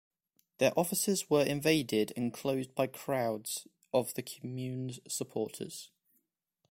[0.57, 5.91] Their offices were invaded and closed by crowds of the Commune's supporters.